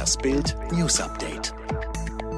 [0.00, 1.52] Das Bild News Update.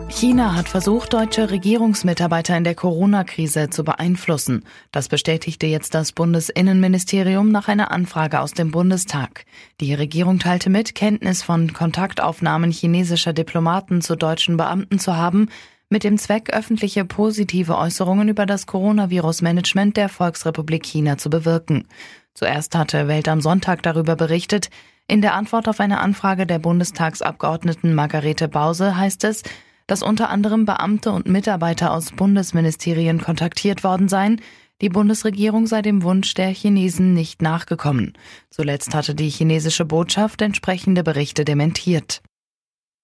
[0.09, 4.65] China hat versucht, deutsche Regierungsmitarbeiter in der Corona-Krise zu beeinflussen.
[4.91, 9.45] Das bestätigte jetzt das Bundesinnenministerium nach einer Anfrage aus dem Bundestag.
[9.81, 15.47] Die Regierung teilte mit, Kenntnis von Kontaktaufnahmen chinesischer Diplomaten zu deutschen Beamten zu haben,
[15.89, 21.87] mit dem Zweck, öffentliche positive Äußerungen über das Coronavirus-Management der Volksrepublik China zu bewirken.
[22.35, 24.69] Zuerst hatte Welt am Sonntag darüber berichtet.
[25.09, 29.43] In der Antwort auf eine Anfrage der Bundestagsabgeordneten Margarete Bause heißt es,
[29.87, 34.41] dass unter anderem Beamte und Mitarbeiter aus Bundesministerien kontaktiert worden seien.
[34.81, 38.15] Die Bundesregierung sei dem Wunsch der Chinesen nicht nachgekommen.
[38.51, 42.23] Zuletzt hatte die chinesische Botschaft entsprechende Berichte dementiert.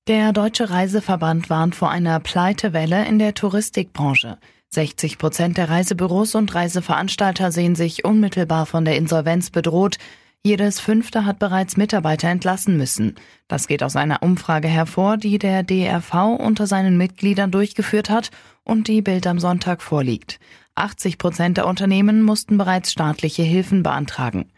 [0.08, 4.38] Der Deutsche Reiseverband warnt vor einer Pleitewelle in der Touristikbranche.
[4.70, 9.98] 60 Prozent der Reisebüros und Reiseveranstalter sehen sich unmittelbar von der Insolvenz bedroht.
[10.48, 13.16] Jedes fünfte hat bereits Mitarbeiter entlassen müssen.
[13.48, 18.30] Das geht aus einer Umfrage hervor, die der DRV unter seinen Mitgliedern durchgeführt hat
[18.64, 20.40] und die Bild am Sonntag vorliegt.
[20.74, 24.50] 80 Prozent der Unternehmen mussten bereits staatliche Hilfen beantragen.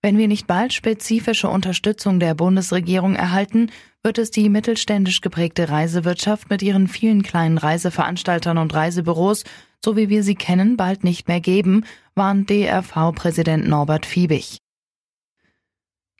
[0.00, 3.72] Wenn wir nicht bald spezifische Unterstützung der Bundesregierung erhalten,
[4.04, 9.42] wird es die mittelständisch geprägte Reisewirtschaft mit ihren vielen kleinen Reiseveranstaltern und Reisebüros,
[9.84, 14.61] so wie wir sie kennen, bald nicht mehr geben, warnt DRV-Präsident Norbert Fiebig.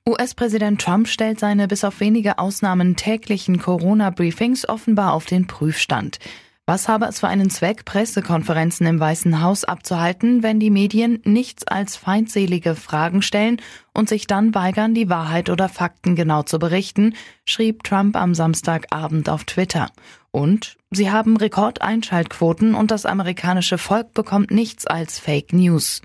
[0.09, 6.19] US-Präsident Trump stellt seine bis auf wenige Ausnahmen täglichen Corona-Briefings offenbar auf den Prüfstand.
[6.67, 11.67] Was habe es für einen Zweck, Pressekonferenzen im Weißen Haus abzuhalten, wenn die Medien nichts
[11.69, 13.61] als feindselige Fragen stellen
[13.95, 19.29] und sich dann weigern, die Wahrheit oder Fakten genau zu berichten, schrieb Trump am Samstagabend
[19.29, 19.91] auf Twitter.
[20.33, 26.03] Und sie haben Rekordeinschaltquoten und das amerikanische Volk bekommt nichts als Fake News.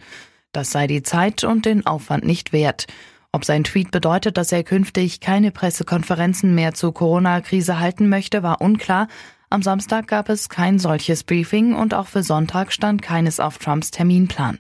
[0.52, 2.86] Das sei die Zeit und den Aufwand nicht wert.
[3.32, 8.62] Ob sein Tweet bedeutet, dass er künftig keine Pressekonferenzen mehr zur Corona-Krise halten möchte, war
[8.62, 9.08] unklar,
[9.50, 13.92] am Samstag gab es kein solches Briefing und auch für Sonntag stand keines auf Trumps
[13.92, 14.58] Terminplan.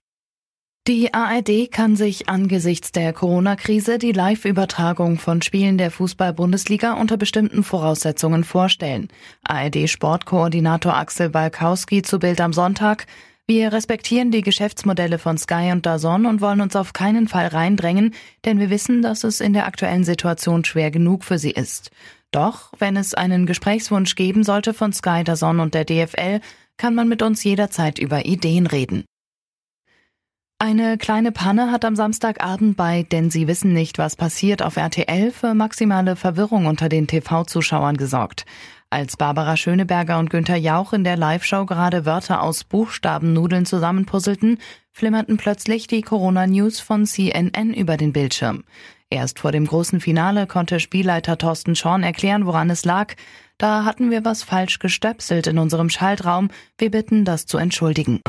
[0.88, 7.66] Die ARD kann sich angesichts der Corona-Krise die Live-Übertragung von Spielen der Fußball-Bundesliga unter bestimmten
[7.66, 9.10] Voraussetzungen vorstellen.
[9.44, 13.06] ARD-Sportkoordinator Axel Balkowski zu Bild am Sonntag.
[13.50, 18.14] Wir respektieren die Geschäftsmodelle von Sky und Dazon und wollen uns auf keinen Fall reindrängen,
[18.44, 21.92] denn wir wissen, dass es in der aktuellen Situation schwer genug für sie ist.
[22.32, 26.42] Doch, wenn es einen Gesprächswunsch geben sollte von Sky, Dazon und der DFL,
[26.76, 29.06] kann man mit uns jederzeit über Ideen reden.
[30.60, 35.32] Eine kleine Panne hat am Samstagabend bei Denn Sie wissen nicht, was passiert auf RTL
[35.32, 38.46] für maximale Verwirrung unter den TV-Zuschauern gesorgt.
[38.90, 44.60] Als Barbara Schöneberger und Günther Jauch in der Live-Show gerade Wörter aus Buchstabennudeln zusammenpuzzelten,
[44.94, 48.64] flimmerten plötzlich die Corona-News von CNN über den Bildschirm.
[49.10, 53.16] Erst vor dem großen Finale konnte Spielleiter Thorsten Schorn erklären, woran es lag.
[53.58, 56.48] Da hatten wir was falsch gestöpselt in unserem Schaltraum.
[56.78, 58.22] Wir bitten, das zu entschuldigen.